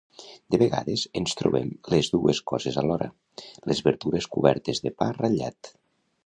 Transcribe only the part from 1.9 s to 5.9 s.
les dues coses alhora, les verdures cobertes de pa ratllat.